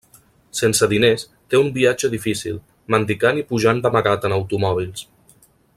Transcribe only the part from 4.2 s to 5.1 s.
en automòbils.